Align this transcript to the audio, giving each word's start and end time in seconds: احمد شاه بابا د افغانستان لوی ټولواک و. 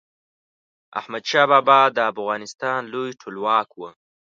احمد 0.99 1.23
شاه 1.31 1.47
بابا 1.51 1.79
د 1.95 1.97
افغانستان 2.11 2.79
لوی 2.93 3.09
ټولواک 3.21 3.69
و. 3.73 3.81